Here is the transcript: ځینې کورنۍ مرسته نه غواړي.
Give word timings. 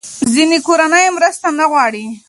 ځینې 0.33 0.57
کورنۍ 0.67 1.05
مرسته 1.17 1.47
نه 1.59 1.65
غواړي. 1.71 2.05